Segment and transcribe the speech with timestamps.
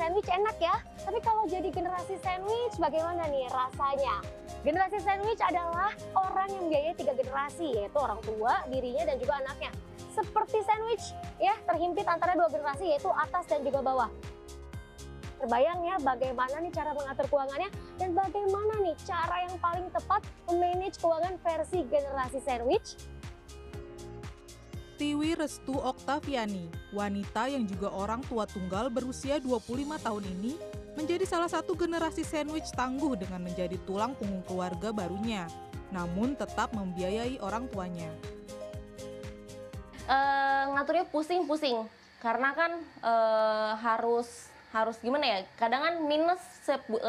[0.00, 4.24] sandwich enak ya, tapi kalau jadi generasi sandwich bagaimana nih rasanya?
[4.64, 9.68] Generasi sandwich adalah orang yang biayai tiga generasi, yaitu orang tua, dirinya, dan juga anaknya.
[10.16, 11.04] Seperti sandwich
[11.36, 14.08] ya, terhimpit antara dua generasi, yaitu atas dan juga bawah.
[15.36, 17.68] Terbayang ya bagaimana nih cara mengatur keuangannya
[18.00, 22.96] dan bagaimana nih cara yang paling tepat memanage keuangan versi generasi sandwich?
[25.00, 30.60] Tiwi Restu Oktaviani, wanita yang juga orang tua tunggal berusia 25 tahun ini,
[30.92, 35.48] menjadi salah satu generasi sandwich tangguh dengan menjadi tulang punggung keluarga barunya,
[35.88, 38.12] namun tetap membiayai orang tuanya.
[40.04, 41.80] Uh, ngaturnya pusing-pusing,
[42.20, 45.38] karena kan uh, harus harus gimana ya?
[45.58, 46.42] Kadang kan minus,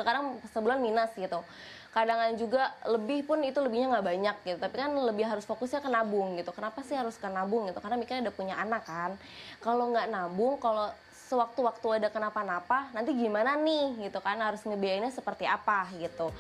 [0.06, 1.42] kadang sebulan minus gitu.
[1.92, 5.92] Kadangan juga lebih pun itu lebihnya nggak banyak gitu tapi kan lebih harus fokusnya ke
[5.92, 6.56] nabung gitu.
[6.56, 7.84] Kenapa sih harus ke nabung gitu?
[7.84, 9.12] Karena mikirnya udah punya anak kan.
[9.60, 10.88] Kalau nggak nabung kalau
[11.28, 14.40] sewaktu-waktu ada kenapa-napa nanti gimana nih gitu kan?
[14.40, 16.32] Harus ngebiayainnya seperti apa gitu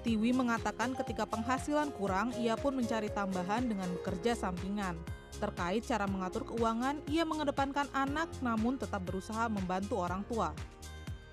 [0.00, 4.96] Tiwi mengatakan ketika penghasilan kurang, ia pun mencari tambahan dengan bekerja sampingan.
[5.36, 10.56] Terkait cara mengatur keuangan, ia mengedepankan anak namun tetap berusaha membantu orang tua.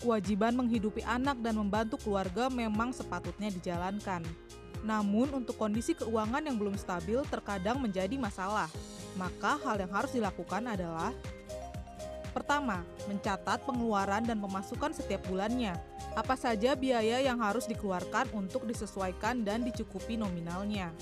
[0.03, 4.21] Kewajiban menghidupi anak dan membantu keluarga memang sepatutnya dijalankan.
[4.85, 8.69] Namun, untuk kondisi keuangan yang belum stabil terkadang menjadi masalah.
[9.17, 11.09] Maka, hal yang harus dilakukan adalah:
[12.37, 15.73] pertama, mencatat pengeluaran dan pemasukan setiap bulannya.
[16.13, 20.93] Apa saja biaya yang harus dikeluarkan untuk disesuaikan dan dicukupi nominalnya.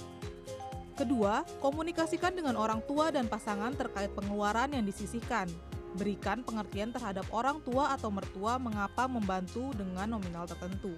[0.96, 5.52] Kedua, komunikasikan dengan orang tua dan pasangan terkait pengeluaran yang disisihkan
[5.96, 10.92] berikan pengertian terhadap orang tua atau mertua mengapa membantu dengan nominal tertentu.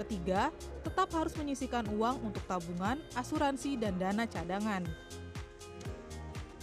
[0.00, 0.48] Ketiga,
[0.80, 4.82] tetap harus menyisikan uang untuk tabungan, asuransi, dan dana cadangan.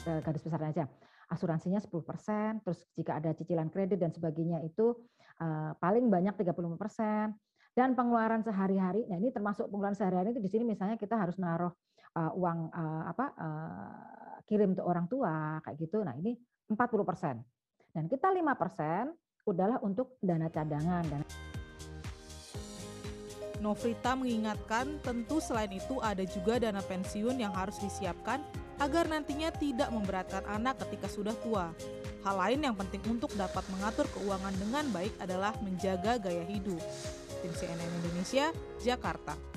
[0.06, 0.86] Garis besarnya aja,
[1.32, 4.94] asuransinya 10%, terus jika ada cicilan kredit dan sebagainya itu
[5.42, 7.34] uh, paling banyak 35%,
[7.76, 9.04] dan pengeluaran sehari-hari.
[9.12, 11.76] Nah, ini termasuk pengeluaran sehari-hari itu di sini misalnya kita harus naruh
[12.16, 13.26] uh, uang uh, apa
[14.48, 16.00] kirim ke orang tua kayak gitu.
[16.06, 16.40] Nah, ini
[16.72, 16.78] 40%.
[17.92, 19.12] Dan kita 5%
[19.46, 21.04] adalah untuk dana cadangan.
[21.06, 21.26] Dana...
[23.62, 28.42] Novrita mengingatkan tentu selain itu ada juga dana pensiun yang harus disiapkan
[28.80, 31.72] agar nantinya tidak memberatkan anak ketika sudah tua.
[32.26, 36.82] Hal lain yang penting untuk dapat mengatur keuangan dengan baik adalah menjaga gaya hidup.
[37.46, 38.50] Tim CNN Indonesia,
[38.82, 39.55] Jakarta.